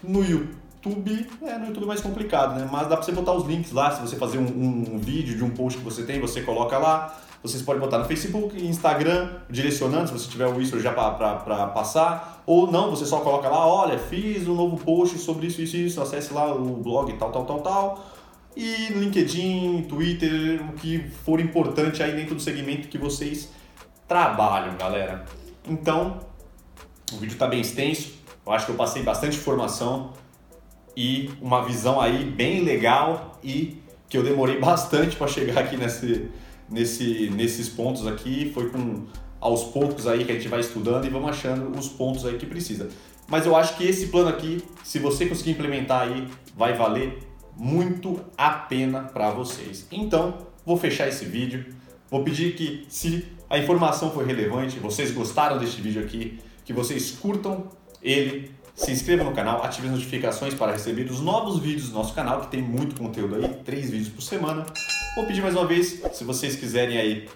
no 0.03 0.21
YouTube 0.21 0.59
YouTube, 0.81 1.27
é, 1.41 1.57
no 1.57 1.67
YouTube 1.67 1.83
é 1.83 1.87
mais 1.87 2.01
complicado, 2.01 2.57
né? 2.57 2.67
Mas 2.71 2.87
dá 2.87 2.95
pra 2.95 3.03
você 3.03 3.11
botar 3.11 3.33
os 3.33 3.45
links 3.45 3.71
lá, 3.71 3.91
se 3.91 4.01
você 4.01 4.15
fazer 4.15 4.37
um, 4.37 4.45
um, 4.45 4.95
um 4.95 4.97
vídeo 4.97 5.35
de 5.35 5.43
um 5.43 5.49
post 5.49 5.77
que 5.77 5.83
você 5.83 6.03
tem, 6.03 6.19
você 6.19 6.41
coloca 6.41 6.77
lá. 6.77 7.19
Vocês 7.41 7.61
podem 7.63 7.79
botar 7.79 7.99
no 7.99 8.05
Facebook, 8.05 8.61
Instagram, 8.65 9.29
direcionando, 9.49 10.07
se 10.07 10.13
você 10.13 10.29
tiver 10.29 10.47
o 10.47 10.59
isso 10.59 10.77
já 10.79 10.91
para 10.91 11.67
passar. 11.67 12.43
Ou 12.45 12.69
não, 12.69 12.89
você 12.89 13.05
só 13.05 13.19
coloca 13.21 13.47
lá, 13.47 13.65
olha, 13.65 13.97
fiz 13.97 14.47
um 14.47 14.55
novo 14.55 14.77
post 14.77 15.17
sobre 15.17 15.47
isso, 15.47 15.61
isso, 15.61 15.77
isso, 15.77 16.01
acesse 16.01 16.33
lá 16.33 16.53
o 16.53 16.77
blog 16.77 17.13
tal, 17.13 17.31
tal, 17.31 17.45
tal, 17.45 17.59
tal. 17.61 18.05
E 18.55 18.87
LinkedIn, 18.91 19.83
Twitter, 19.83 20.61
o 20.69 20.73
que 20.73 20.99
for 21.23 21.39
importante 21.39 22.03
aí 22.03 22.13
dentro 22.13 22.35
do 22.35 22.41
segmento 22.41 22.89
que 22.89 22.97
vocês 22.97 23.49
trabalham, 24.05 24.75
galera. 24.75 25.23
Então, 25.65 26.19
o 27.13 27.17
vídeo 27.17 27.33
está 27.33 27.47
bem 27.47 27.61
extenso, 27.61 28.15
eu 28.45 28.51
acho 28.51 28.65
que 28.65 28.71
eu 28.71 28.75
passei 28.75 29.01
bastante 29.01 29.37
informação 29.37 30.11
e 30.99 31.29
uma 31.41 31.63
visão 31.63 32.01
aí 32.01 32.25
bem 32.25 32.61
legal 32.61 33.39
e 33.41 33.81
que 34.09 34.17
eu 34.17 34.21
demorei 34.21 34.59
bastante 34.59 35.15
para 35.15 35.27
chegar 35.27 35.61
aqui 35.61 35.77
nesse, 35.77 36.29
nesse, 36.69 37.29
nesses 37.29 37.69
pontos 37.69 38.05
aqui. 38.05 38.51
Foi 38.53 38.69
com 38.69 39.05
aos 39.39 39.63
poucos 39.63 40.05
aí 40.05 40.25
que 40.25 40.31
a 40.33 40.35
gente 40.35 40.49
vai 40.49 40.59
estudando 40.59 41.05
e 41.05 41.09
vamos 41.09 41.29
achando 41.29 41.79
os 41.79 41.87
pontos 41.87 42.25
aí 42.25 42.37
que 42.37 42.45
precisa. 42.45 42.89
Mas 43.29 43.45
eu 43.45 43.55
acho 43.55 43.77
que 43.77 43.85
esse 43.85 44.07
plano 44.07 44.27
aqui, 44.27 44.61
se 44.83 44.99
você 44.99 45.25
conseguir 45.25 45.51
implementar 45.51 46.01
aí, 46.01 46.27
vai 46.53 46.73
valer 46.73 47.19
muito 47.55 48.19
a 48.37 48.49
pena 48.49 49.03
para 49.03 49.31
vocês. 49.31 49.87
Então, 49.89 50.39
vou 50.65 50.75
fechar 50.75 51.07
esse 51.07 51.23
vídeo. 51.23 51.65
Vou 52.11 52.25
pedir 52.25 52.55
que, 52.55 52.85
se 52.89 53.25
a 53.49 53.57
informação 53.57 54.11
foi 54.11 54.25
relevante, 54.25 54.79
vocês 54.79 55.11
gostaram 55.11 55.57
deste 55.57 55.79
vídeo 55.79 56.03
aqui, 56.03 56.39
que 56.65 56.73
vocês 56.73 57.11
curtam 57.11 57.69
ele, 58.01 58.51
se 58.79 58.91
inscrevam 58.91 59.25
no 59.25 59.33
canal, 59.33 59.61
ativem 59.61 59.89
as 59.89 59.97
notificações 59.97 60.53
para 60.53 60.71
receber 60.71 61.11
os 61.11 61.19
novos 61.19 61.59
vídeos 61.59 61.89
do 61.89 61.95
nosso 61.95 62.13
canal, 62.13 62.39
que 62.41 62.47
tem 62.47 62.61
muito 62.61 62.95
conteúdo 62.95 63.35
aí, 63.35 63.49
três 63.65 63.89
vídeos 63.89 64.07
por 64.09 64.21
semana. 64.21 64.65
Vou 65.15 65.25
pedir 65.25 65.41
mais 65.41 65.53
uma 65.53 65.65
vez, 65.65 66.01
se 66.13 66.23
vocês 66.23 66.55
quiserem 66.55 66.97
aí 66.97 67.27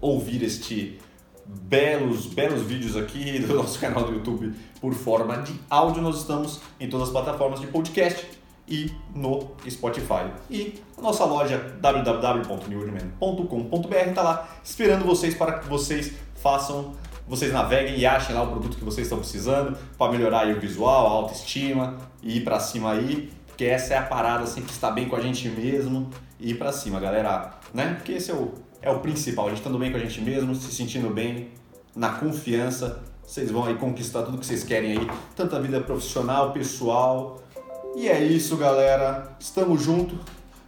ouvir 0.00 0.42
este 0.42 0.98
belos, 1.46 2.24
belos 2.26 2.62
vídeos 2.62 2.96
aqui 2.96 3.38
do 3.40 3.52
nosso 3.54 3.78
canal 3.78 4.04
do 4.04 4.14
YouTube 4.14 4.54
por 4.80 4.94
forma 4.94 5.36
de 5.42 5.52
áudio, 5.68 6.00
nós 6.00 6.20
estamos 6.20 6.62
em 6.80 6.88
todas 6.88 7.08
as 7.08 7.12
plataformas 7.12 7.60
de 7.60 7.66
podcast 7.66 8.26
e 8.66 8.90
no 9.14 9.50
Spotify. 9.68 10.32
E 10.48 10.80
a 10.96 11.02
nossa 11.02 11.26
loja 11.26 11.58
www.newwoodman.com.br 11.78 14.08
está 14.08 14.22
lá 14.22 14.48
esperando 14.64 15.04
vocês 15.04 15.34
para 15.34 15.58
que 15.58 15.68
vocês 15.68 16.14
façam, 16.36 16.94
vocês 17.26 17.52
naveguem 17.52 17.98
e 17.98 18.06
achem 18.06 18.34
lá 18.34 18.42
o 18.42 18.48
produto 18.48 18.76
que 18.76 18.84
vocês 18.84 19.06
estão 19.06 19.18
precisando 19.18 19.76
para 19.98 20.12
melhorar 20.12 20.46
o 20.48 20.60
visual, 20.60 21.06
a 21.06 21.10
autoestima 21.10 21.96
e 22.22 22.38
ir 22.38 22.44
para 22.44 22.60
cima 22.60 22.92
aí, 22.92 23.32
porque 23.46 23.64
essa 23.64 23.94
é 23.94 23.98
a 23.98 24.02
parada, 24.02 24.46
sempre 24.46 24.70
estar 24.70 24.90
bem 24.90 25.08
com 25.08 25.16
a 25.16 25.20
gente 25.20 25.48
mesmo 25.48 26.10
e 26.38 26.50
ir 26.50 26.54
para 26.54 26.72
cima, 26.72 27.00
galera, 27.00 27.54
né? 27.72 27.94
Porque 27.94 28.12
esse 28.12 28.30
é 28.30 28.34
o, 28.34 28.52
é 28.82 28.90
o 28.90 28.98
principal, 28.98 29.46
a 29.46 29.48
gente 29.48 29.58
estando 29.58 29.78
bem 29.78 29.90
com 29.90 29.96
a 29.96 30.00
gente 30.00 30.20
mesmo, 30.20 30.54
se 30.54 30.72
sentindo 30.72 31.08
bem, 31.10 31.48
na 31.94 32.10
confiança, 32.10 33.02
vocês 33.24 33.50
vão 33.50 33.64
aí 33.64 33.74
conquistar 33.76 34.22
tudo 34.22 34.38
que 34.38 34.44
vocês 34.44 34.64
querem 34.64 34.98
aí, 34.98 35.10
tanto 35.34 35.56
a 35.56 35.60
vida 35.60 35.80
profissional, 35.80 36.52
pessoal, 36.52 37.40
e 37.96 38.08
é 38.08 38.20
isso, 38.20 38.56
galera. 38.56 39.36
Estamos 39.38 39.80
juntos. 39.80 40.18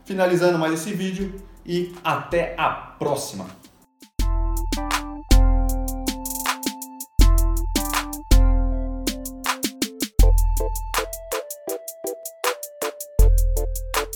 Finalizando 0.04 0.56
mais 0.58 0.75
esse 0.75 0.92
vídeo 0.92 1.34
e 1.64 1.92
até 2.04 2.54
a 2.56 2.70
próxima. 2.70 3.46